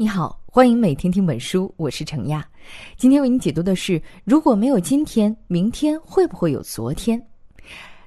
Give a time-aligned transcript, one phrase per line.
[0.00, 2.42] 你好，欢迎每天听本书，我是程亚。
[2.96, 7.22] 今天为你解读的是：如果没有今天，明天会不会有昨天？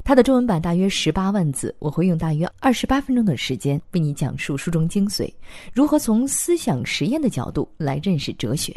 [0.04, 5.32] 它的中文版大约十八万字，我会用大约二十八分钟的时间为你讲述书中精髓，
[5.72, 8.76] 如何从思想实验的角度来认识哲学。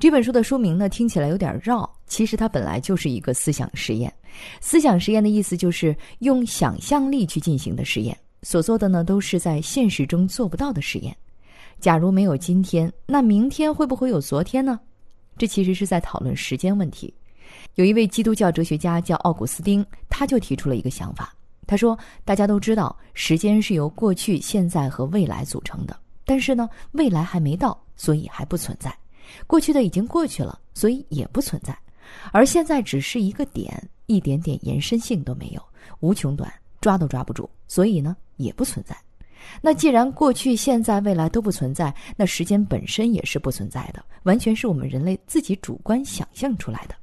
[0.00, 4.10] 这本书的书名呢，听起来有点绕，其实它本来就是一个思想实验。
[4.62, 11.14] 思想实验的意思就是用想象力去进行的实验，所做的呢都是在现实中做不到的实验。
[11.78, 14.80] 假如没有今天，那明天会不会有昨天呢？
[15.38, 17.12] 这其实是在讨论时间问题。
[17.74, 21.34] 有一位基督教哲学家叫奥古斯丁，他就提出了一个想法。
[21.66, 25.96] 他说：“大家都知道，时间是由过去、现在和未来组成的。
[26.24, 28.90] 但是呢，未来还没到，所以还不存在；
[29.46, 31.72] 过去的已经过去了，所以也不存在；
[32.32, 35.62] 而现在只是一个点，一点点延伸性都没有，
[36.00, 38.96] 无穷短，抓都抓不住，所以呢，也不存在。”
[39.60, 46.94] 那既然过去、现在、未来都不存在，那时间本身也是不存在的，完全是我们人类自己主观想象出来的。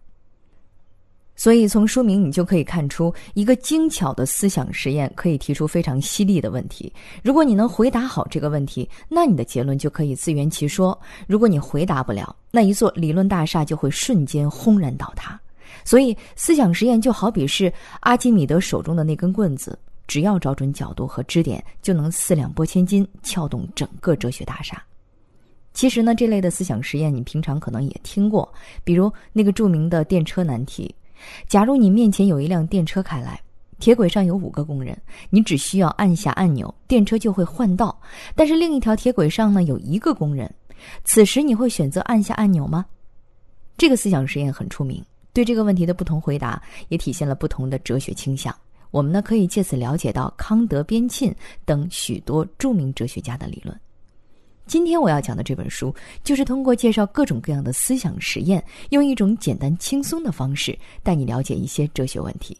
[1.35, 6.93] 所以从书名你就可以看出，一个精巧的思想实验可以提出非常犀利的问题。
[7.23, 10.95] 如果你能回答好这个问题，那你的结论就可以自圆其说；
[11.27, 15.39] 如果你回答不了，那一座理论大厦就会瞬间轰然倒塌。
[15.83, 19.77] 所以，思想实验就好比是阿基米德手中的那根棍子。
[20.13, 24.79] 只要找准角度和支点，就能四两拨千斤，撬动整个哲学大厦。
[25.73, 28.47] 其实呢，这类的思想实验你平常可能也听过，
[28.83, 30.93] 比如那个著名的电车难题：
[31.47, 33.41] 假如你面前有一辆电车开来，
[33.79, 34.95] 铁轨上有五个工人，
[35.31, 37.89] 你只需要按下按钮，电车就会换道；
[38.35, 40.47] 但是另一条铁轨上呢有一个工人，
[41.03, 42.85] 此时你会选择按下按钮吗？
[43.79, 48.55] 这个思想实验很出名，对这个问题的不同回答也体现了不同的哲学倾向。
[48.93, 53.75] 我们呢可以借此了解到康德、边沁等许多著名哲学家的理论。
[54.67, 55.91] 今天我要讲的这本书，
[56.23, 62.55] 就是通过介绍各种各样的思想实验，用一种简单轻松的方式带你了解一些哲学问题。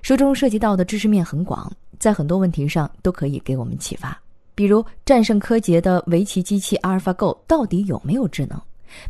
[0.00, 4.16] 书中涉及到的知识面很广，在很多问题上都可以给我们启发。
[4.54, 8.62] 比如，战胜柯洁的围棋机器阿尔法 Go 到底有没有智能？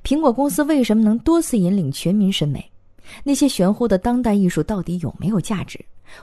[0.02, 2.66] 苹果公司为什么能多次引领全民审美？
[3.22, 5.78] 那些玄乎的当代艺术到底有没有价值？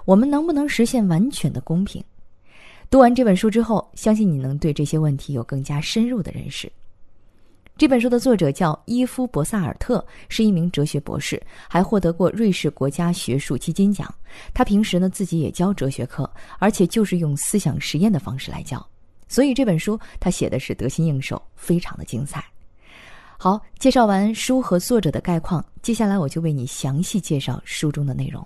[0.06, 2.04] 我们能不能实现完全的公平？
[2.90, 6.72] 读完这本书之后，相信你能对这些问题有更加深入的认识。
[7.78, 14.14] 这本书的作者叫伊夫·博萨尔特，是一名哲学博士，还获得过瑞士国家学术基金奖。
[14.54, 16.30] 他平时呢自己也教哲学课，
[16.60, 18.86] 而且就是用思想实验的方式来教，
[19.28, 22.44] 所以这本书他写的是得心应手，非常的精彩。
[23.38, 28.46] 好，介绍完书和作者的概况，接下来我就为你详细介绍书中的内容。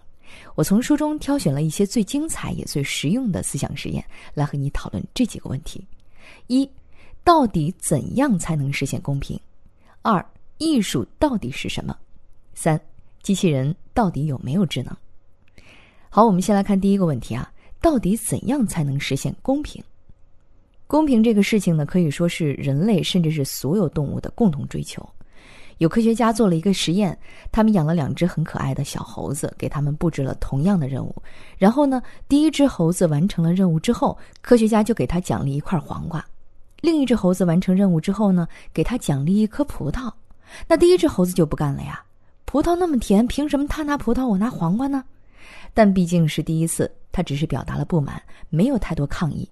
[0.56, 4.03] 我从书中挑选了一些最精彩也最实用的思想实验，
[4.34, 5.85] 来和你讨论这几个问题：
[6.47, 6.69] 一、
[7.23, 9.40] 到底怎样才能实现公平？
[10.01, 10.25] 二、
[10.57, 11.97] 艺术到底是什么？
[12.53, 12.79] 三、
[13.22, 14.95] 机器人到底有没有智能？
[16.09, 17.51] 好，我们先来看第一个问题啊，
[17.81, 19.84] 到底怎样才能实现公平？
[20.88, 25.03] 公平这个事情呢，可以说是人类甚至是所有动物的共同追求。
[25.78, 27.18] 有科学家做了一个实验，
[27.52, 31.13] 他们养了两只很可爱的小猴子，给他们布置了同样的任务。
[31.58, 36.22] 然后呢，第一只猴子完成了任务之后，科学家就给他奖励一块黄瓜；
[36.81, 40.12] 另一只猴子完成任务之后呢，给他奖励一颗葡萄。
[40.68, 42.02] 那第一只猴子就不干了呀，
[42.46, 45.03] 葡萄那么甜，凭什么他拿葡萄，我拿黄瓜呢？
[45.74, 49.47] 但毕竟是第一次，他只是表达了不满，没有太多抗议。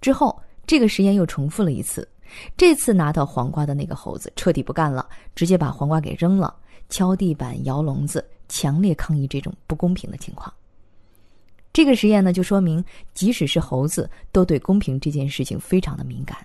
[0.00, 0.36] 之后，
[0.66, 2.06] 这个实验又重复了一次。
[2.56, 6.54] 这次拿到黄瓜的那个猴子彻底不干了，直接把黄瓜给扔了，
[6.88, 10.52] 敲地板、摇笼子，强烈抗议这种不公平的情况。
[11.72, 12.82] 这个实验呢，就说明
[13.12, 16.38] 即使是猴子，都对公平这件事情非常的敏感。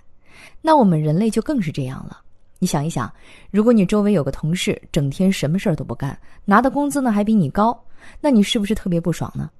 [0.60, 2.20] 那我们人类就更是这样了。
[2.58, 3.12] 你想一想，
[3.50, 7.76] 如果你周围有个同事整天什么事儿都不干，拿的工资呢还比你高，
[8.20, 9.50] 那你是不是特别不爽呢？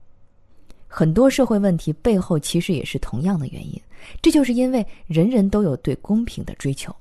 [0.86, 3.80] 很多社会问题背后其实也是同样的原因，
[4.20, 6.94] 这就是因为人人都有对公平的追求。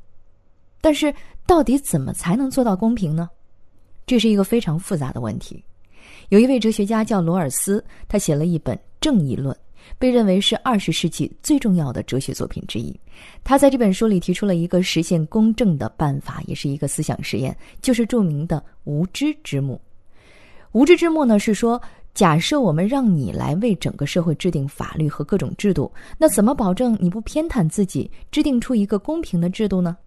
[0.80, 1.14] 但是，
[1.46, 3.30] 到底怎么才能做到公平呢？
[4.08, 5.64] 这是一个非常复杂的问题。
[6.30, 9.56] 有一位哲学家叫罗尔斯，他写了一本《正义论》，
[10.00, 13.00] 被认为是二十世纪最重要的哲学作品之一。
[13.44, 19.80] 他在这本书里提出了一个实现公正的办法，也是一个思想实验，就是著名的无知之幕。
[20.72, 21.82] 无知之幕呢，是说。
[22.14, 29.98] 假设我们让你来为整个社会制定法律和各种制度，那怎么保证你不偏袒自己，制定出一个公平的制度呢？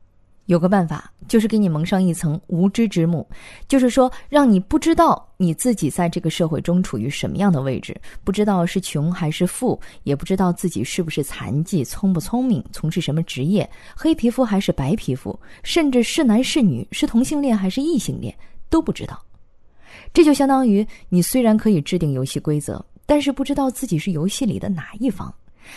[0.46, 3.26] 有个办法，就是给你蒙上一层无知之幕，
[3.66, 13.66] 就是说，让你不知道你自己在这个社会中处于什么样的位置，不知道是穷还是富，也不知道自己是不是残疾、聪不聪明、从事什么职业、
[13.96, 18.34] 黑皮肤还是白皮肤，甚至是男是女、是同性恋还是异性恋
[18.68, 19.18] 都不知道。
[20.12, 25.32] 这就相当于你虽然可以制定游戏规则，但是不知道自己是游戏里的哪一方。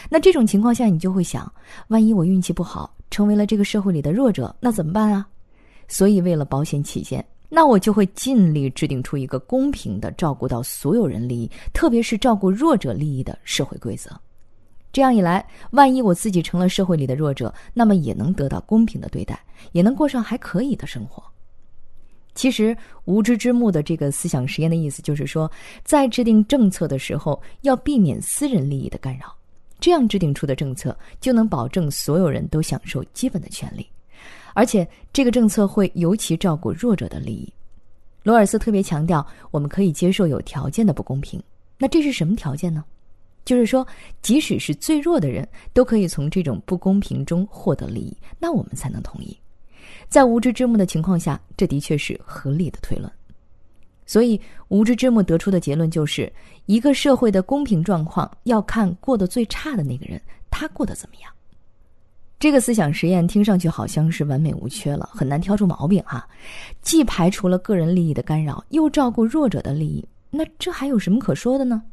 [0.09, 1.51] 那这种情况下，你就会想：
[1.87, 5.25] 万一我运气不好，成为了这个社会里的弱者，那怎么办啊？
[5.87, 14.11] 所以，为了保险起见，那我就会尽力制定出一个公平的、照顾到所有人利益，特别是照顾弱者利益的社会规则。
[14.91, 19.39] 这样一来，万一我自己成了社会里的弱者，那么也能得到公平的对待，
[19.71, 21.23] 也能过上还可以的生活。
[22.37, 25.51] 其实，无知之幕的这个思想实验的意思就是说，
[25.83, 29.35] 在制定政策的时候，要避免私人利益的干扰。
[29.79, 33.87] 这样制定出的政策就能保证所有人都享受基本的权利，
[34.53, 37.51] 而且这个政策会尤其照顾弱者的利益。
[38.21, 41.41] 罗尔斯特别强调，我们可以接受有条件的不公平。
[41.79, 42.85] 那这是什么条件呢？
[43.45, 43.85] 就是说，
[44.21, 49.35] 即使是最弱的人都可以从这种不公平中获得利益，那我们才能同意。
[50.09, 53.11] 在无知之幕的情况下，这的确是合理的推论。
[54.05, 54.39] 所以，
[54.69, 56.31] 无知之幕得出的结论就是：
[56.65, 61.29] 一个社会的公平状况要看过得最差的那个人，他过得怎么样。
[62.39, 66.25] 这个思想实验听上去好像是完美无缺了，很难挑出毛病哈。
[66.81, 71.83] 既排除了个人利益的干扰，又照顾弱者的利益，那这还有什么可说的呢？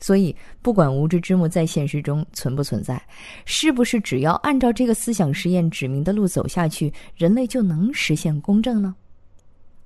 [0.00, 3.00] 所以，不管无知之幕在现实中存不存在，
[3.44, 8.94] 是不是只要按照这个思想实验指明的路走下去，人类就能实现公正呢？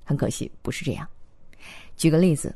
[0.03, 1.05] 很可惜，不是这样。
[1.97, 2.55] 举个例子，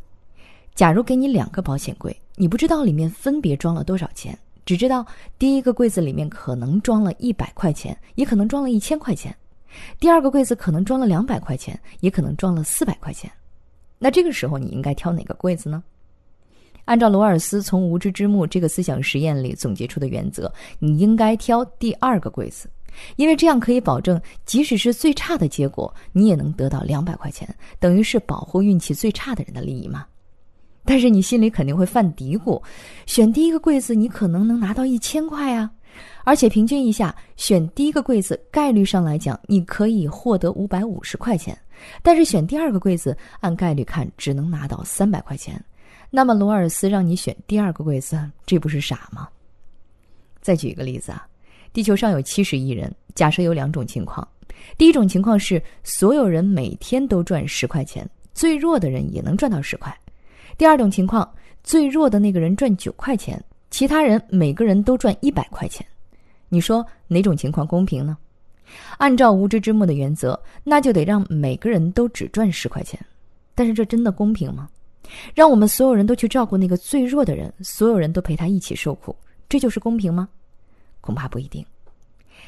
[0.74, 5.06] 假如给你两个保险柜，你不知道里面分别装了多少钱，只知道
[5.38, 9.34] 第一个柜子里面可能装了一百块钱，也可能装了一千块钱；
[10.00, 13.30] 第二个柜子可能装了两百块钱，也可能装了四百块钱。
[13.98, 15.84] 那这个时候你应该挑哪个柜子呢？
[16.90, 22.68] 按照罗尔斯从无知之幕这个思想实验里总结出的原则，你应该挑第二个柜子。
[23.16, 27.48] 因为这样可以保证，即使是最差的结果，你也能得到两百块钱，
[27.80, 30.04] 等于是保护运气最差的人的利益嘛。
[30.84, 32.60] 但是你心里肯定会犯嘀咕：
[33.06, 35.70] 选第一个柜子，你可能能拿到一千块啊！
[36.24, 41.54] 而且平均一下，选第一个柜子概率上来讲，你可以获得五百五十块钱；
[42.02, 45.64] 但是选第二个柜子，按概率看只能拿到三百块钱。
[46.10, 49.30] 那么罗尔斯让你选第二个柜子，这不是傻吗？
[50.42, 51.28] 再举一个例子啊。
[51.72, 54.28] 地球上有七十亿人，假设有两种情况：
[54.76, 59.94] 第一种情况是所有人每天都赚十块钱，最弱的人也能赚到十块；
[60.58, 61.32] 第二种情况，
[61.64, 63.40] 最弱的那个人赚九块钱，
[63.70, 65.86] 其他人每个人都赚一百块钱。
[66.48, 68.18] 你说哪种情况公平呢？
[68.98, 73.00] 按照无知之幕的原则，那就得让每个人都只赚十块钱。
[73.54, 74.68] 但是这真的公平吗？
[75.34, 79.16] 让我们所有人都去照顾那个最弱的人，所有人都陪他一起受苦，
[79.48, 80.30] 这就是公平吗？
[81.02, 81.66] 恐怕不一定，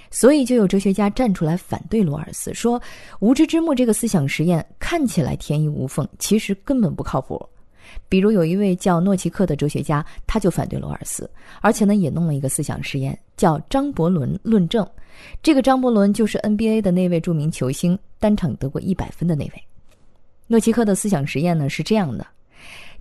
[0.09, 2.80] 所以就有哲学家站出来反对罗尔斯，说
[3.19, 7.44] 无知之幕这个思想实验看起来天衣无缝，其实根本不靠谱。
[8.07, 11.30] 比如有一位叫诺奇克的哲学家，他就反对罗尔斯，
[11.62, 14.88] 而且呢也弄了一个思想实验，叫张伯伦论证。
[15.42, 19.63] 这个张伯伦就是 NBA 的那位著名球星，单场得过一百分的那位。
[20.47, 22.25] 诺奇克的思想实验呢是这样的：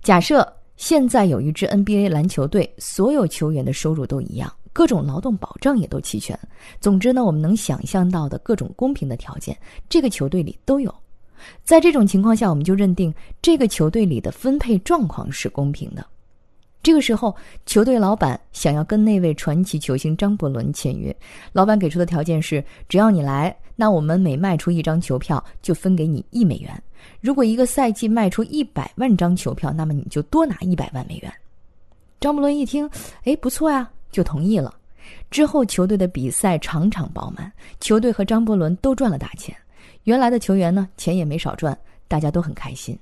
[0.01, 4.51] 假设现在有一支 NBA 篮球队，所有球员的收入都一样。
[4.73, 6.39] 各种劳动保障也都齐全，
[6.79, 9.55] 总之呢，我们能想象到的各种公平的条件，
[9.89, 10.93] 这个球队里都有。
[11.63, 16.05] 在这种情况下，我们就认定这个球队里的分配状况是公平的。
[16.83, 17.35] 这个时候，
[17.65, 21.15] 球队老板想要跟那位传奇球星张伯伦签约，
[21.53, 26.83] 老板给出的条件是：只要你来，那我们每卖出一张球票就分给你一美元。
[27.19, 31.31] 如果一个赛季卖出一百万张球票，那么你就多拿一百万美元。
[32.19, 32.89] 张伯伦一听，
[33.23, 33.89] 哎，不错呀。
[34.11, 34.73] 就同意了。
[35.29, 39.55] 之后，球队的比赛场场爆满，球队和张伯伦都赚了大钱。
[40.03, 41.77] 原来的球员呢，钱也没少赚，
[42.09, 42.97] 大家都很开心。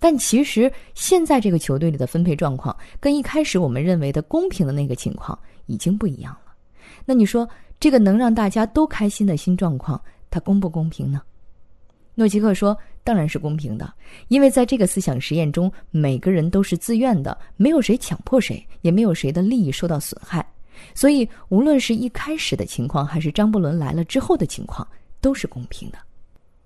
[0.00, 6.52] 但其实，现在这个球队里的分配状况，跟一开始我们认为的公平的那个情况已经不一样了。
[7.04, 11.20] 那你说，这个能让大家都开心的新状况，它公不公平呢？
[12.14, 13.92] 诺奇克说：“当然是公平的，
[14.28, 20.44] 因为在这个思想实验中，每个人都是自愿的，没有谁强迫谁，也没有谁的利益受到损害。
[20.94, 24.86] 所以，无论是一开始的情况，还是张伯伦来了之后的情况，
[25.20, 25.98] 都是公平的。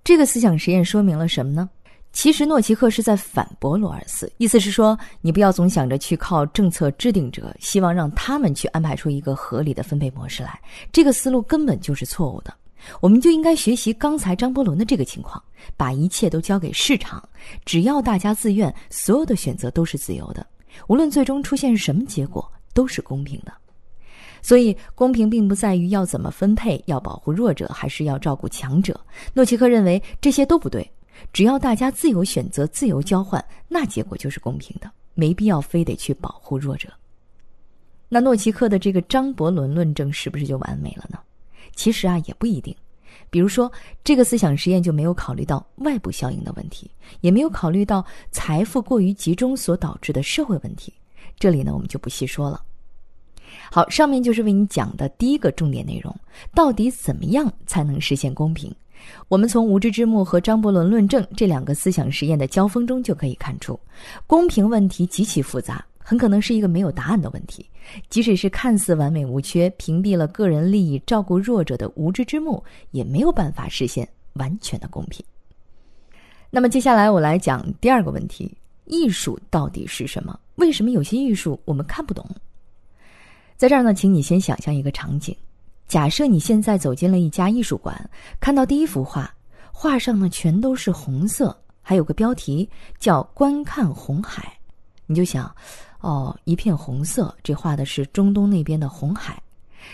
[0.03, 1.69] 这个思想实验说明了什么呢？
[2.15, 10.57] 其实，诺奇克是在反驳罗尔斯，意思是说，你不要总想着去靠政策制定者，希望让他们去安排出一个合理的分配模式来，
[10.93, 12.53] 这个思路根本就是错误的。”
[13.01, 15.43] 我们就应该学习刚才张伯伦的这个情况，
[15.75, 17.21] 把一切都交给市场，
[17.65, 20.47] 只要大家自愿，所有的选择都是自由的，
[20.87, 23.51] 无论最终出现什么结果，都是公平的。
[24.41, 28.97] 所以，公平并不在于要怎么分配，要保护弱者还是要照顾强者。
[29.33, 30.87] 诺奇克认为这些都不对，
[31.33, 36.89] 只要大家自由选择、自由交换，那结果就是公平的，没必要非得去保护弱者。
[38.07, 41.19] 那诺奇克的这个张伯伦论证是不是就完美了呢？
[41.75, 42.75] 其实啊，也不一定。
[43.29, 43.69] 比如说，
[44.03, 46.89] 这个思想实验就没有考虑到外部效应的问题，
[47.21, 50.93] 也没有考虑到财富过于集中所导致的社会问题。
[51.37, 52.61] 这里呢，我们就不细说了。
[53.71, 56.15] 好，上面就是为你讲的第一个重点内容，
[56.53, 58.73] 到底怎么样才能实现公平？
[59.27, 63.79] 我们从无知之幕和张伯伦论证这两个思想实验的交锋中就可以看出，
[64.27, 67.65] 公平问题极其复杂，很可能是一个没有答案的问题。
[68.09, 75.23] 即使是看似完美无缺、屏蔽了个人利益、照顾弱者的无知之幕，也没有办法实现完全的公平。
[76.49, 78.51] 那么接下来我来讲第二个问题：
[78.85, 80.39] 艺术到底是什么？
[80.55, 82.25] 为什么有些艺术我们看不懂？
[83.55, 85.35] 在这儿呢，请你先想象一个场景：
[85.87, 89.33] 假设你现在走进了一家艺术馆，看到第一幅画，
[89.71, 92.67] 画上呢全都是红色，还有个标题
[92.99, 94.51] 叫“观看红海”，
[95.05, 95.53] 你就想，
[96.01, 99.41] 哦，一片红色，这画的是中东那边的红海。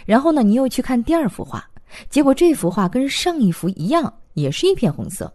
[0.05, 1.69] 然后呢，你又去看第二幅画，
[2.09, 5.31] 结果这幅画跟上一幅一样，也是一片红色，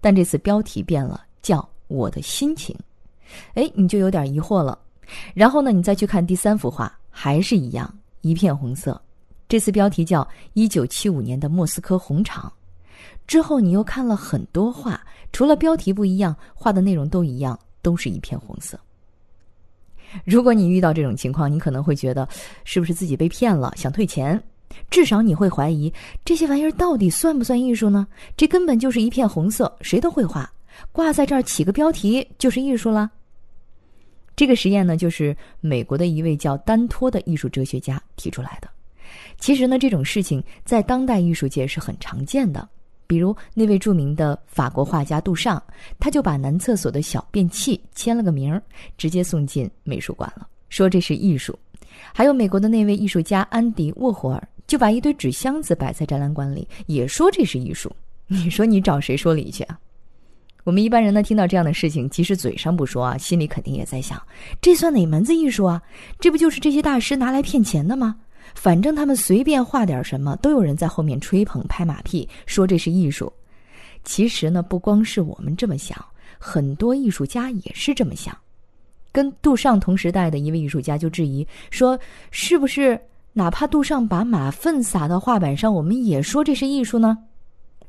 [0.00, 2.76] 但这次标题变了，叫“我的心情”。
[3.54, 4.78] 哎，你就有点疑惑了。
[5.34, 6.96] 然后呢，你再去看第三幅画。
[7.18, 9.00] 还是一样，一片红色。
[9.48, 10.22] 这次标题叫
[10.54, 12.44] 《一九七五年的莫斯科红场》。
[13.26, 15.00] 之后你又看了很多画，
[15.32, 18.78] 除了标题不一样，画的内容都一样，都是一片红色。
[20.24, 22.28] 如果你遇到这种情况，你可能会觉得
[22.64, 24.40] 是不是自己被骗了，想退钱？
[24.90, 25.92] 至少你会怀疑
[26.24, 28.06] 这些玩意儿到底算不算艺术呢？
[28.36, 30.50] 这根本就是一片红色，谁都会画，
[30.92, 33.10] 挂在这儿起个标题就是艺术了。
[34.34, 38.68] 这个实验呢，就是美国的一位叫丹托的艺术哲学家提出来的。
[39.38, 42.68] 其实呢，这种事情在当代艺术界是很常见的。
[43.06, 45.62] 比如那位著名的法国画家杜尚，
[46.00, 48.60] 他就把男厕所的小便器签了个名儿，
[48.98, 51.56] 直接送进美术馆了，说这是艺术。
[52.12, 57.94] 还有美国的那位艺术家安迪沃霍尔，就把一堆纸箱子摆在展览馆里，也说这是艺术。
[58.26, 59.78] 你说你找谁说理去啊？
[60.64, 64.20] 我们一般人呢，听到这样的事情，即使嘴上不说啊，心里肯定也在想：
[64.60, 65.80] 这算哪门子艺术啊？
[66.18, 68.16] 这不就是这些大师拿来骗钱的吗？
[68.54, 73.32] 反正他们随便画点什么，都有人在后面吹捧、拍马屁，说这是艺术。
[74.04, 76.02] 其实呢，不光是我们这么想，
[76.38, 78.36] 很多艺术家也是这么想。
[79.12, 81.98] 跟杜尚同时代的一位艺术家就质疑说
[82.30, 83.00] ：“是不是
[83.32, 87.16] 哪怕杜尚把马粪撒到画板上，我们也说这是艺术呢？”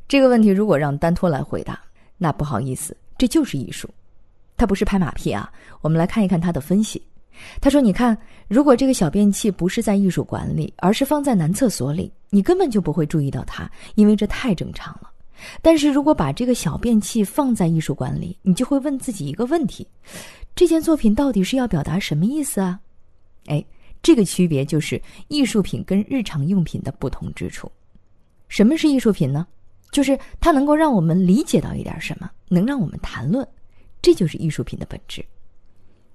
[0.07, 1.79] 这个问题如果让丹托来回答。
[2.17, 3.87] 那不好意思，这就是艺术，
[4.55, 5.51] 他不是拍马屁啊。
[5.81, 7.01] 我们来看一看他的分析。
[7.61, 8.17] 他说：“你看，
[8.47, 15.11] 如果这个小便器不是在艺术馆里，而是放在男厕所里，你根本就不会注意到它，因为这太正常了。
[15.61, 19.87] 但是如果把这个小便器放在艺术馆里，你就会问自己一个问题：
[20.55, 22.79] 这件作品到底是要表达什么意思啊？
[23.45, 23.63] 哎，
[24.01, 27.71] 这个区别就是艺术品跟日常用品的不同之处。
[28.47, 29.45] 什么是艺术品呢？”
[29.89, 33.47] 就是它能够让我们理解到一点什么，能让我们谈论，
[34.01, 35.23] 这就是艺术品的本质。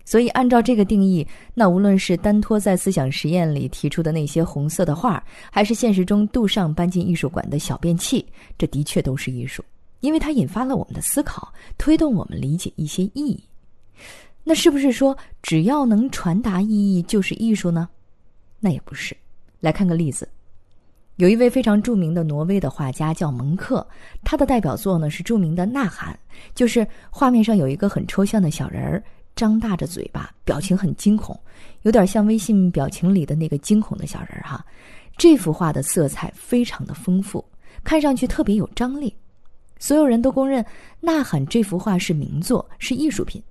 [0.05, 8.27] 所以，按照这个定义，那无论是丹托在思想实验里提出的那些红色的画，还是现实中杜尚搬进艺术馆的小便器，
[8.59, 9.65] 这的确都是艺术，
[10.01, 13.43] 因为它引发了我们的思考，推动我们理解一些意义。
[14.45, 17.89] 那是不是说只要能传达意义就是艺术呢？
[18.59, 19.17] 那也不是。
[19.61, 20.29] 来看个例子。
[21.17, 23.87] 有一位非常著名的挪威的画家叫蒙克，
[24.25, 26.13] 他的代表作呢是著名的《呐喊》，
[26.55, 31.39] 就是画面上有一个很抽象的小人儿，张大着嘴巴，表情很惊恐，
[31.83, 34.65] 有点像微信表情里的那个惊恐的小人儿哈。
[35.17, 37.45] 这幅画的色彩非常的丰富，
[37.85, 39.15] 看上去特别有张力，
[39.79, 40.63] 所有人都公认
[41.01, 43.43] 《呐喊》这幅画是名作，是艺术品。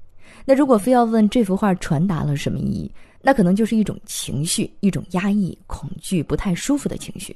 [0.43, 7.35] 那如果非要问这幅画传达了什么意义，那可能就是一种情绪，一种压抑、恐惧、不太舒服的情绪。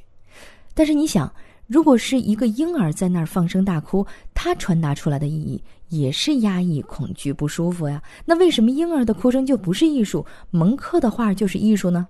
[0.74, 1.32] 但是你想，
[1.68, 8.02] 如果是一个婴儿在那儿放声大哭，他传达出来的意义也是压抑、恐惧、不舒服呀？
[8.24, 12.08] 那为什么婴儿的哭声就不是艺术，蒙克的画就是艺术呢？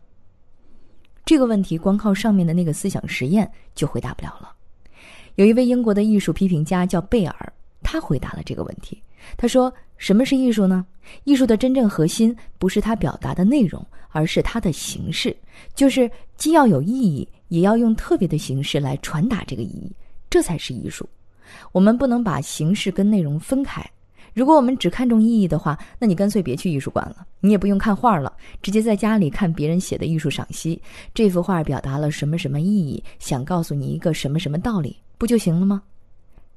[1.23, 4.51] 这个问题光靠上面的那个思想实验就回答不了了。
[5.35, 9.01] 有一位英国的艺术批评家叫贝尔，他回答了这个问题。
[9.35, 10.85] 他说：“什么是艺术呢？
[11.23, 15.35] 艺术的真正核心不是它表达的内容，而是它的形式，
[15.73, 19.91] 就是既要有意义，也要用特别的形式来传达这个意义，
[20.29, 21.07] 这才是艺术。
[21.71, 23.83] 我们不能把形式跟内容分开。
[24.33, 30.81] 如果我们只看重意义的话，那你干脆别去艺术馆了，你也不用看画了，直接在家里看别人写的艺术赏析。
[31.13, 35.81] 这幅画表达了什么什么意义，想告诉你一个什么什么道理，不就行了吗？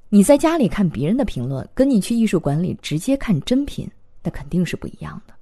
[0.08, 3.88] 你在家里看别人的评论，跟你去艺术馆里直接看真品，
[4.24, 5.34] 那肯定是不一样的。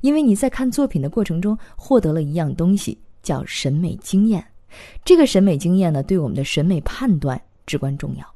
[0.00, 4.42] 因为你在看作品的过程中获得了一样东西，叫审美经验。
[5.04, 8.26] 这个审美经验呢，对我们的审美判断至关重要，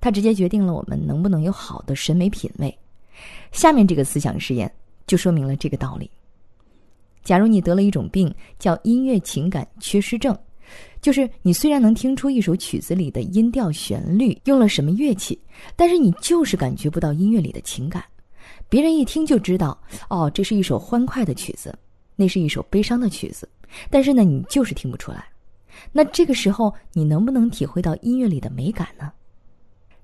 [0.00, 2.76] 它直接决定了我们能不能有好的审美品味。
[3.52, 4.70] 下面这个思想实验
[5.06, 6.10] 就说明了这个道理。
[7.22, 10.36] 假如你得了一种病，叫音乐情感缺失症，
[11.00, 15.38] 就是你虽然能听出一首曲子里的音调、旋律用了什么乐器，
[15.74, 18.04] 但是你就是感觉不到音乐里的情感。
[18.68, 21.74] 别人一听就知道，哦，这是一首欢快的曲子，
[22.14, 23.48] 那是一首悲伤的曲子，
[23.88, 25.24] 但是呢，你就是听不出来。
[25.92, 29.12] 那这个时候，你能不能体会到音乐里的美感呢？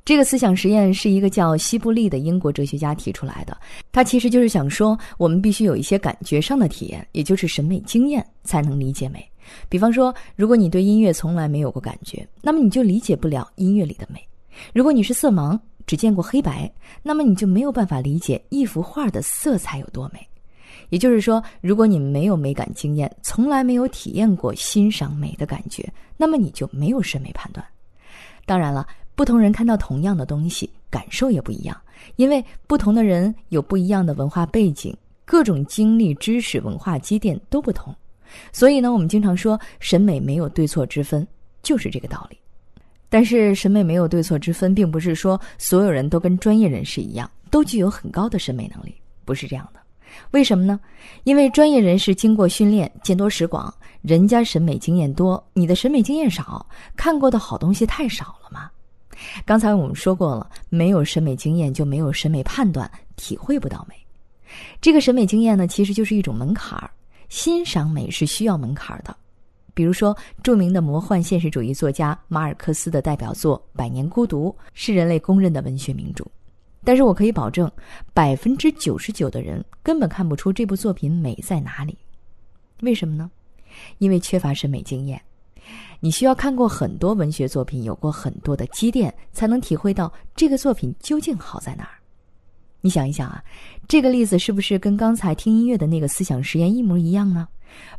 [0.02, 3.56] 这个思想实验是一个叫西布利的英国哲学家提出来的。
[3.92, 9.24] 他其实就是想说，我们必须有一些感觉上的体验，也就是审美经验，才能理解美。
[9.68, 14.18] 比方说，如果你对音乐从来没有过感觉，那么你就理解不了音乐里的美；
[14.72, 16.72] 如果你是色盲，只见过黑白，
[17.02, 20.26] 那么你就没有办法理解一幅画的色彩有多美。
[20.90, 27.66] 也就是说，如果你没有美感经验，从来没有体验过欣赏美的感觉，那么你就没有审美判断。
[28.44, 28.86] 当然了。
[29.16, 31.78] 不同人看到同样的东西，感受也不一样，
[32.16, 37.94] 因为不同的人有不一样的文化背景，各种经历、知识、文化积淀都不同，
[38.50, 41.26] 所以呢，我们经常说审美没有对错之分，
[41.62, 42.38] 就是这个道理。
[43.10, 48.94] 但是，审美没有对错之分，并不是说所有人都跟专业人士一样，都具有很高的审美能力，
[49.26, 49.79] 不是这样的。
[50.30, 50.78] 为什么呢？
[51.24, 56.64] 因为专业人士经过训练，见多识广，人家审美经验多，你的审美经验少，
[56.96, 58.70] 看过的好东西太少了嘛。
[59.44, 63.94] 刚才我们说过了，没有审美经验就没有审美判断，体会不到美。
[64.80, 66.90] 这个审美经验呢，其实就是一种门槛儿。
[67.28, 69.14] 欣赏美是需要门槛儿的。
[69.72, 76.26] 比如说，著名的魔幻现实主义作家马尔克斯的代表作《百年孤独》是人类公认的文学名著。
[76.84, 77.70] 但是我可以保证，
[78.14, 81.96] 百分之九十九的人根本看不出这部作品美在哪里。
[82.82, 83.30] 为什么呢？
[83.98, 85.20] 因为缺乏审美经验。
[86.00, 91.90] 你需要看过很多文学作品，有过很多的积淀，才能体会到这个作品究竟好在哪儿。
[92.80, 93.44] 你想一想啊，
[93.86, 97.46] 这个例子是不是跟刚才听音乐的那个思想实验一模一样呢？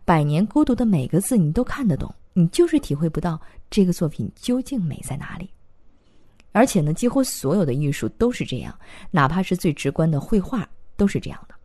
[0.03, 3.39] 百年孤独的每个字你都看得懂，你就是体会不到
[3.69, 5.47] 这个作品究竟美在哪里。
[6.51, 8.77] 而且呢，几乎所有的艺术都是这样，
[9.09, 11.55] 哪怕是最直观的绘画都是这样的。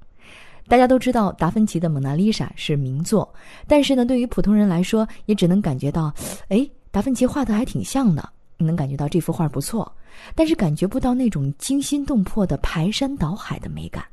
[0.68, 3.32] 大家都知道达芬奇的《蒙娜丽莎》是名作，
[3.68, 6.12] 但是呢，对于普通人来说，也只能感觉到，
[6.48, 9.90] 哎，达芬奇画的还挺像的，能感觉到这幅画不错，
[10.34, 14.04] 但是感觉不到那种惊心动魄的排山倒海的美感。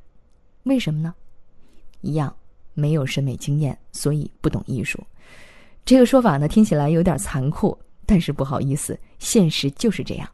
[0.64, 1.14] 为什么呢？
[2.02, 2.36] 一样，
[2.76, 5.04] 没有审美经验，所以不懂艺术。
[5.84, 10.30] 这个说法呢，听起来有点残酷，但是不好意思，现实就是这样。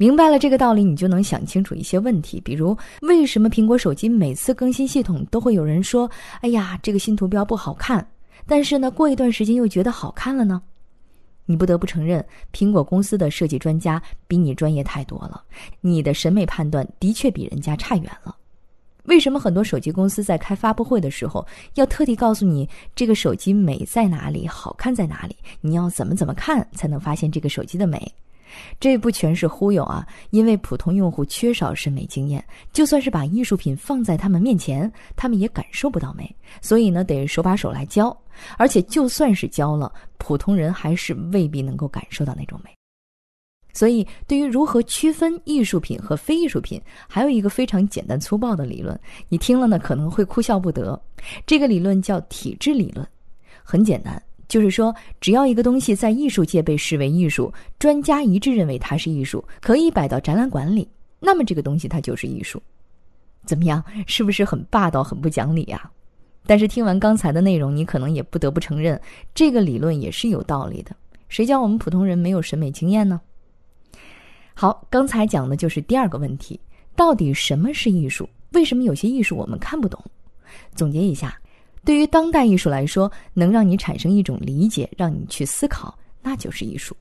[0.00, 6.10] 明白了这个道理，你就能想清楚一些问题，比如为什么苹果手机每次更新系统都会有人说
[6.40, 8.04] ：“哎呀，这个新图标不好看。”
[8.48, 10.62] 但是呢，过一段时间又觉得好看了呢？
[11.44, 15.42] 你不得不承认，苹果公司的设计专家比你专业太多了，
[15.82, 18.34] 你的审美判断的确比人家差远了。
[19.04, 25.36] 为什么很多手机公司在开发布会的时候要特地告诉你这个手机美在哪里、好看在哪里？
[25.60, 28.10] 你要怎么怎么看才能发现这个手机的美？
[28.78, 30.06] 这不全是忽悠啊！
[30.30, 36.34] 因为普通用户缺少审美经验，就算是把艺术品放在他们面前，他们也感受不到美。
[36.60, 38.16] 所以呢，得手把手来教。
[38.56, 42.70] 而且就算是教了，普通人还是未必能够感受到那种美。
[43.72, 51.00] 所以，对于如何区分艺术品和非艺术品，还有一个非常简单粗暴的理论，你听了呢可能会哭笑不得。
[51.46, 53.06] 这个理论叫体制理论，
[53.62, 54.20] 很简单。
[54.50, 60.88] 就是说，只要一个东西在艺术界被视为艺术，专家一致认为它是艺术，可以摆到展览馆里，
[61.20, 62.60] 那么这个东西它就是艺术。
[63.46, 63.82] 怎么样？
[64.08, 65.88] 是不是很霸道、很不讲理啊？
[66.46, 69.00] 但是听完刚才的内容，你可能也不得不承认，
[69.32, 70.90] 这个理论也是有道理的。
[71.28, 73.20] 谁叫我们普通人没有审美经验呢？
[74.54, 76.58] 好，刚才讲的就是第二个问题：
[76.96, 78.28] 到底什么是艺术？
[78.50, 80.04] 为什么有些艺术我们看不懂？
[80.74, 81.38] 总结一下。
[81.84, 86.96] 对于当代艺术来说，能让你产生一种理解，让你去思考，那就是艺术。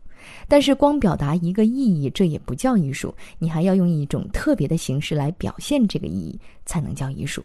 [0.47, 7.43] 但是光表达一个意义，这也不叫艺术，你还要用一种特别的形式来表现这个意义，才能叫艺术。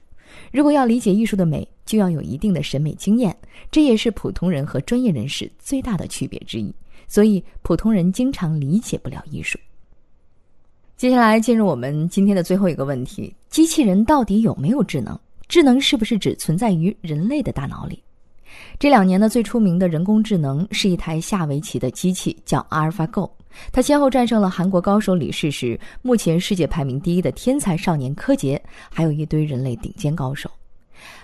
[0.51, 3.37] 如果要理解艺术的美，就要有一定的审美经验，
[3.71, 6.75] 这也是普通人和专业人士最大的区别之一。
[7.07, 9.59] 所以，普通人经常理解不了艺术。
[10.97, 15.19] 接下来进入我们今天的最后一个问题：机器人到底有没有智能？
[15.49, 18.03] 智能是不是只存在于人类的大脑里？
[18.79, 23.31] 这两年呢，最出名的人工智能是一台下围棋的机器，叫 AlphaGo。
[23.71, 30.51] 它先后战胜了韩国高手李世石，目前世界排名第一的天才少年柯洁，还有一堆人类顶尖高手。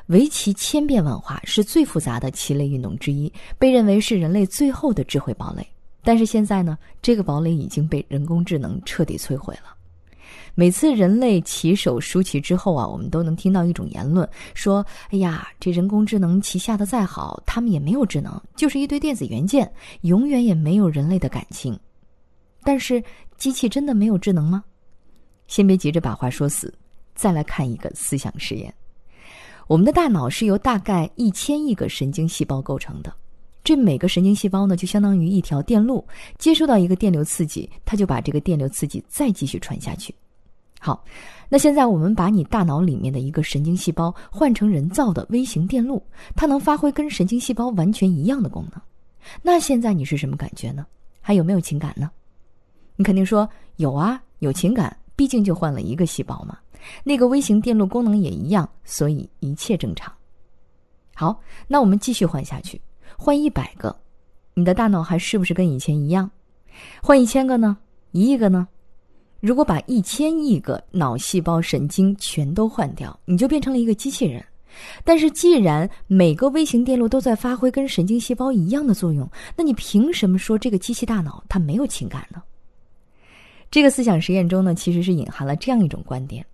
[0.06, 5.66] 围棋千变万化，是最复杂的棋类运动之一，被认为是人类最后的智慧堡垒。
[6.02, 9.74] 但是现在呢，这个堡垒已经被人工智能彻底摧毁了。
[10.54, 19.70] 每次人类棋手输棋之后啊，我们都能听到一种言论，说：“哎呀，这人工智能棋下的再好，他们也没有智能，就是一堆电子元件，
[20.02, 21.78] 永远也没有人类的感情。”
[22.62, 23.02] 但是，
[23.38, 24.62] 机器真的没有智能吗？
[25.46, 26.72] 先别急着把话说死，
[27.14, 28.72] 再来看一个思想实验。
[29.66, 33.12] 我们的大脑是由大概一千亿个神经细胞构成的。
[33.62, 36.06] 这每个神经细胞呢，就相当于一条电路，
[36.38, 40.14] 接收到一个电流刺激，它就把这个电流刺激再继续传下去。
[40.82, 41.04] 好，
[41.50, 46.02] 那现在我们把你大脑里面的一个神经细胞换成人造的微型电路，
[46.34, 48.80] 它能发挥跟神经细胞完全一样的功能。
[49.42, 50.86] 那现在你是什么感觉呢？
[51.20, 52.10] 还有没有情感呢？
[52.96, 56.58] 你肯定说有啊，有情感，毕竟就换了一个细胞嘛。
[57.04, 60.10] 那个微型电路功能也一样，所以一切正常。
[61.14, 61.38] 好，
[61.68, 62.80] 那我们继续换下去。
[63.18, 63.94] 换一百个，
[64.54, 66.30] 你的大脑还是不是跟以前一样？
[67.02, 67.76] 换一千个呢？
[68.12, 68.66] 一亿个呢？
[69.40, 74.44] 如果把一千亿个脑细胞神经全都换掉，你就变成了一个机器人。
[75.02, 82.42] 但是，既然每个微型电路都在发挥跟神经细胞一样的作用，那你凭什么说这个机器大脑它没有情感呢？
[83.70, 86.44] 这个思想实验中呢，其实是隐含了这样一种观点。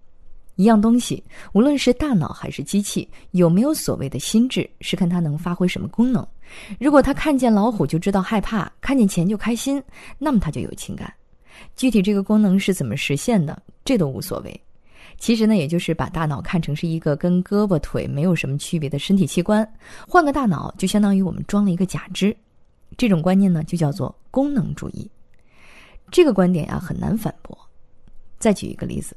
[0.55, 1.23] 一样东西，
[1.53, 6.27] 无论是大脑还是机器，有没有所谓的心智，是看它能发挥什么功能。
[6.81, 9.83] 如果它看见老虎就知道害怕，看见钱就开心，
[10.19, 11.13] 那么它就有情感。
[11.77, 14.61] 具体这个功能是怎么实现的，这都无所谓。
[15.19, 19.67] 其实呢，也就是把大脑看成是一个跟胳膊腿没有什么区别的身体器官，
[20.07, 22.37] 换个大脑就相当于我们装了一个假肢。
[22.97, 25.11] 这种观念呢，就叫做功能主义。
[26.11, 27.57] 这个观点呀，很难反驳。
[28.39, 29.17] 再举一个例子。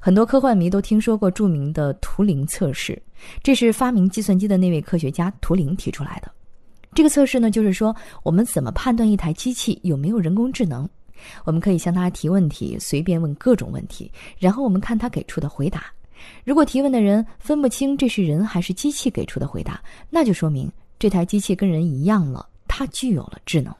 [0.00, 3.00] 很多科幻迷都听说过著名的图灵测试，
[3.42, 6.30] 这是发明计算机的那位科学家图灵提出来的。
[6.94, 10.88] 这个测试呢，就是说我们怎么判断一台机器有没有人工智能？
[11.44, 15.84] 我们可以向他提问题，随便问各种问题，然后我们看他给出的回答。
[16.44, 23.74] 如果提问的人分不清这是人还是机器给出的回答，那就说明这台机器跟人一样了，它具有了智能。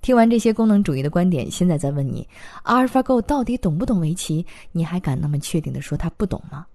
[0.00, 2.26] 听完这些功能主义的观点，现在再问你
[2.64, 4.46] ，AlphaGo 到底懂不懂围棋？
[4.70, 6.66] 你还敢那么确定的说他不懂吗？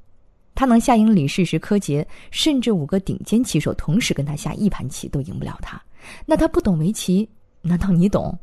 [0.56, 5.82] 他能下赢李世石、柯洁，甚至五个顶尖棋手同时跟他下一盘棋都赢不了他，
[6.26, 7.28] 那他不懂围棋？
[7.62, 8.38] 难道你懂？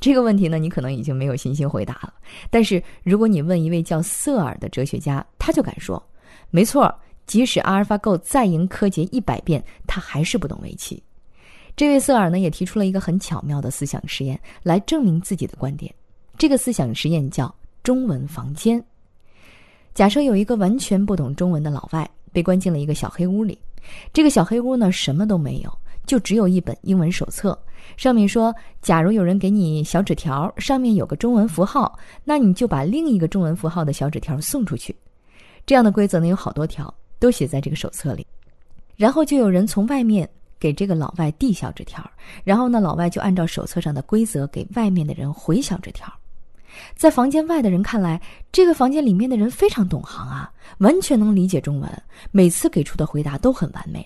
[0.00, 2.14] 这个问题呢，你可能已经没有信心回答了。
[2.50, 6.02] 但是如果你问一位叫瑟尔的哲学家，他就敢说，
[6.50, 6.94] 没错，
[7.26, 11.02] 即使阿尔法狗再赢柯洁一百遍，他还是不懂围棋。
[11.76, 15.94] 这位瑟尔呢，也提出了一个很巧妙的思想实验，来证明自己的观点。
[16.36, 18.82] 这个思想实验叫“中文房间”。
[19.94, 23.58] 假设有一个完全不懂中文的老外被关进了一个小黑屋里，
[24.12, 25.78] 这个小黑屋呢，什么都没有，
[26.08, 27.56] 就只有一本英文手册，
[27.96, 34.96] 上面说：假如有人给你小纸条，上面有个中文符号，那你就把另一个中文符号的小纸条送出去。
[35.64, 38.26] 这样的规则呢，有好多条，都写在这个手册里。
[38.96, 40.28] 然后就有人从外面。
[40.60, 42.04] 给这个老外递小纸条，
[42.42, 46.12] 然后呢，老外就按照手册上的规则给外面的人回小纸条。
[46.96, 51.88] 在房间外的人看来，这个房间里面的人非常懂行啊，完全能理解中文，
[52.32, 54.04] 每次给出的回答都很完美。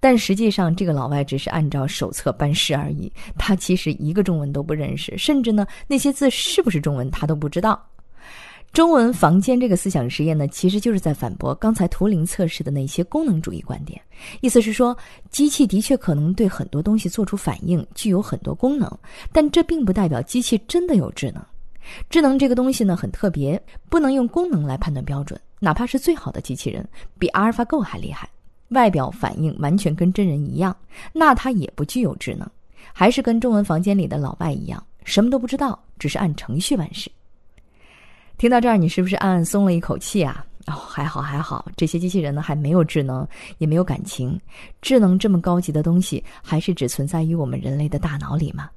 [0.00, 7.80] 但实际上，这个老外只是按照手册办事而已，他其实一个中文都不认识，甚至呢，那些字是不是中文他都不知道。
[8.72, 14.00] 中文房间这个思想实验呢，其实就是在反驳刚才图灵测试的那些功能主义观点。
[14.40, 14.96] 意思是说，
[15.30, 18.90] 机器的确可能对很多东西做出反应，具有很多功能，
[19.30, 21.44] 但这并不代表机器真的有智能。
[22.08, 25.38] 智能这个东西呢，很特别，不能用功能来判断标准。
[25.58, 28.26] 哪怕是最好的机器人，比阿尔法狗还厉害，
[28.72, 30.76] 外表反应完全跟真人一样，
[31.12, 32.48] 那它也不具有智能，
[32.92, 37.10] 还是跟中文房间里的老外一样，什么都不知道，只是按程序办事。
[38.38, 40.44] 听到这儿，你是不是暗暗松了一口气啊？
[40.66, 43.26] 哦，还好还好，这些机器人呢还没有智能，
[43.58, 44.40] 也没有感情。
[44.80, 48.70] 智能这么高级的东西，还是只存在于我们人类的大脑里吗？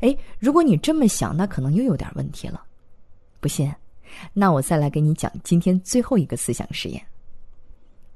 [0.00, 2.62] 哎，如果你这么想，那可能又有点问题了。
[3.40, 3.72] 不信？
[4.32, 7.02] 那我再来给你讲今天最后一个思想实验。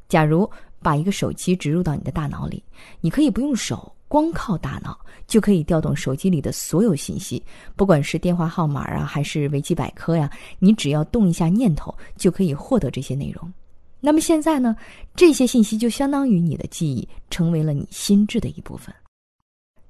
[0.08, 0.48] 假如
[0.86, 2.62] 把一个手机植入到你的大脑里，
[3.00, 4.96] 你可以不用手，光靠大脑
[5.26, 7.42] 就可以调动手机里的所有信息，
[7.74, 13.52] 不管是电话号码啊，还是维基百科呀，你只要动一下念头就可以获得这些内容。
[13.98, 14.76] 那么现在呢，
[15.16, 18.94] 这些信息就相当于你的记忆，成为了你心智的一部分。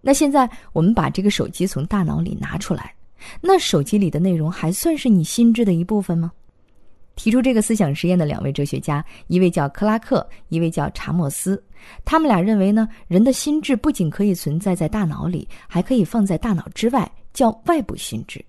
[0.00, 2.90] 那现在我们把这个手机从大脑里拿出来。
[3.42, 6.32] 那手机里的内容还算是你心智的一部分吗？
[7.16, 11.61] 提出这个思想实验的两位哲学家，一位叫克拉克，一位叫查莫斯。
[12.05, 18.44] 他们俩认为呢，人的心智不仅可以存在在大脑里，还可以放在大脑之外，叫外部心智。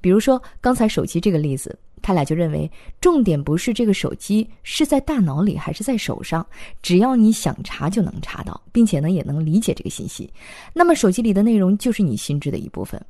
[0.00, 2.70] 比如说刚才手机这个例子，他俩就认为，
[3.00, 6.44] 重点不是这个手机是在大脑里还是在手上，
[6.82, 10.30] 只要你想查就能查到，并且呢也能理解这个信息，
[10.74, 13.00] 那么手机里的内容就是你心智的一部分。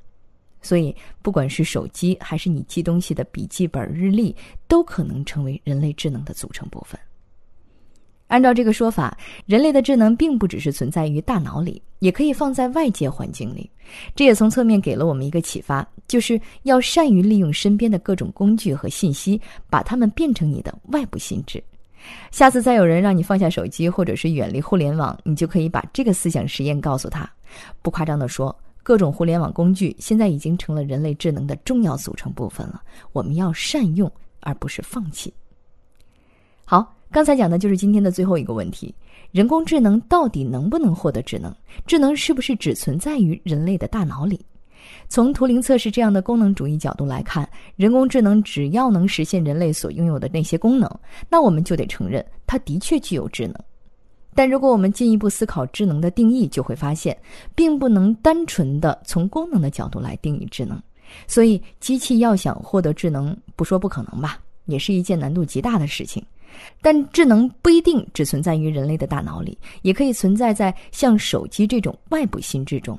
[0.63, 4.35] 所以，不管是手机还是你记东西的笔记本、日历，
[4.69, 6.99] 都可能成为人类智能的组成部分。
[8.29, 13.69] 按照这个说法，人类的智能并不只是存在于大脑里，也可以放在外界环境里。
[14.17, 21.63] 这也从侧面给了我们一个启发，就是要善于利用身边的各种工具和信息，把它们变成你的外部心智。
[22.31, 27.31] 下次再有人让你放下手机，或者是远离互联网，你就可以把这个思想实验告诉他。
[27.83, 28.57] 不夸张地说。
[28.83, 35.33] 各种互联网工具现在已经成了人类智能的重要组成部分了，我们要善用，而不是放弃。
[36.65, 38.95] 好，刚才讲的就是今天的最后一个问题：
[39.31, 41.55] 人工智能到底能不能获得智能？
[41.87, 44.41] 智能是不是只存在于人类的大脑里？
[45.09, 50.91] 从图灵测试这样的功能主义角度来看，人工智能只要能实现人类所拥有的那些功能，
[51.29, 53.55] 那我们就得承认它的确具有智能。
[54.35, 57.17] 但如果我们进一步思考智能的定义，就会发现，
[57.55, 60.81] 并不能单纯的从功能的角度来定义智能。
[61.27, 66.25] 所以，机器要想获得智能，不说不可能吧，也是一件难度极大的事情。
[66.81, 72.99] 但智能不一定只存在于人类的大脑里，也可以存在在像手机这种外部心智中。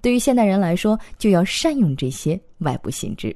[0.00, 3.34] 对于现代人来说，就要善用这些外部心智。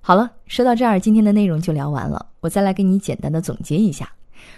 [0.00, 2.26] 好了，说到这儿，今天的内容就聊完了。
[2.40, 4.10] 我再来给你简单的总结一下。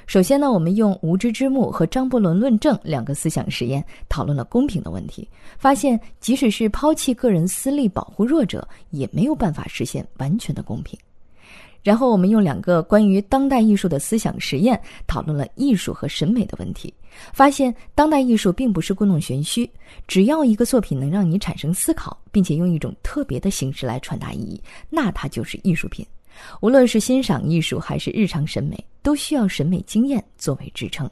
[0.07, 10.99] 首先呢，我们用无知之幕和张伯伦论证两个思想实验讨论了公平的问题，发现即使是抛弃个人私利保护弱者，也没有办法实现完全的公平。
[11.83, 16.93] 然后我们用两个关于当代艺术的思想实验讨论了艺术和审美的问题，
[17.33, 19.71] 发现当代艺术并不是故弄玄虚，
[20.09, 26.05] 只要一个作品能让你产生思考，并且用一种特别的形式来传达意义，那它就是艺术品。
[26.61, 31.09] 无论是欣赏艺术还是日常审美，都需要审美经验作为支撑。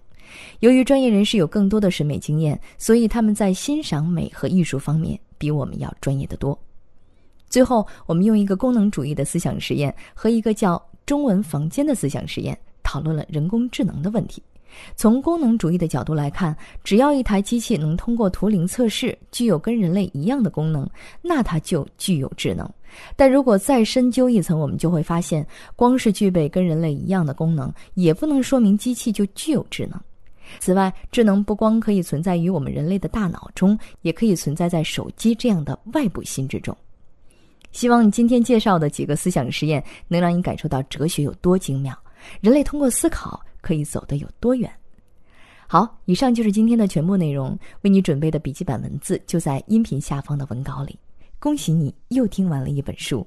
[0.61, 6.59] 由于专业人士有更多的审美经验，所以他们在欣赏美和艺术方面比我们要专业的多。
[7.49, 14.43] 最后，我们用一个功能主义的思想实验和一个叫“中文房间”的思想实验，讨论了人工智能的问题。
[14.97, 20.89] 从功能主义的角度来看，只要一台机器能通过图灵测试，具有跟人类一样的功能，
[21.23, 22.69] 那它就具有智能。
[23.17, 30.01] 但如果再深究一层，我们就会发现，光是具备跟人类一样的功能，也不能说明机器就具有智能。
[30.61, 36.77] 此外，智能不光可以存在于我们人类的大脑中，也可以存在在手机这样的外部心智中。
[37.73, 41.99] 希望你今天介绍的几个思想实验，能让你感受到哲学有多精妙，
[42.41, 43.43] 人类通过思考。
[43.65, 44.71] 可以走得有多远？
[45.67, 47.59] 好，以上就是今天的全部内容。
[47.81, 50.99] 为你准备的笔记本文字就在音频下方的文稿里。
[51.39, 53.27] 恭喜你又听完了一本书。